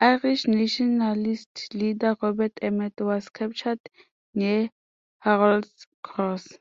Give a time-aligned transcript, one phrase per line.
[0.00, 3.78] Irish Nationalist leader Robert Emmet was captured
[4.34, 4.68] near
[5.20, 6.58] Harold's Cross.